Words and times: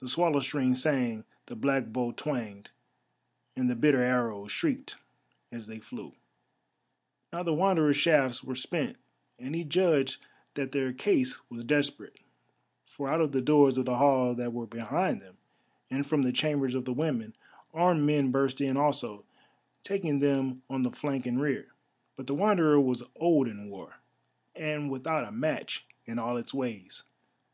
The 0.00 0.10
swallow 0.10 0.40
string 0.40 0.74
sang, 0.74 1.24
the 1.46 1.56
black 1.56 1.86
bow 1.86 2.12
twanged, 2.12 2.68
and 3.56 3.70
the 3.70 3.74
bitter 3.74 4.02
arrows 4.02 4.52
shrieked 4.52 4.98
as 5.50 5.66
they 5.66 5.78
flew. 5.80 6.12
Now 7.32 7.42
the 7.42 7.54
Wanderer's 7.54 7.96
shafts 7.96 8.44
were 8.44 8.54
spent, 8.54 8.98
and 9.38 9.54
he 9.54 9.64
judged 9.64 10.18
that 10.52 10.72
their 10.72 10.92
case 10.92 11.38
was 11.48 11.64
desperate. 11.64 12.20
For 12.84 13.08
out 13.08 13.22
of 13.22 13.32
the 13.32 13.40
doors 13.40 13.78
of 13.78 13.86
the 13.86 13.96
hall 13.96 14.34
that 14.34 14.52
were 14.52 14.66
behind 14.66 15.22
them, 15.22 15.38
and 15.90 16.06
from 16.06 16.24
the 16.24 16.32
chambers 16.32 16.74
of 16.74 16.84
the 16.84 16.92
women, 16.92 17.34
armed 17.72 18.02
men 18.04 18.32
burst 18.32 18.60
in 18.60 18.76
also, 18.76 19.24
taking 19.82 20.18
them 20.18 20.62
on 20.68 20.82
the 20.82 20.90
flank 20.92 21.24
and 21.24 21.40
rear. 21.40 21.72
But 22.16 22.26
the 22.26 22.34
Wanderer 22.34 22.78
was 22.78 23.02
old 23.16 23.48
in 23.48 23.70
war, 23.70 23.96
and 24.54 24.90
without 24.90 25.24
a 25.24 25.32
match 25.32 25.86
in 26.04 26.18
all 26.18 26.36
its 26.36 26.52
ways. 26.52 27.04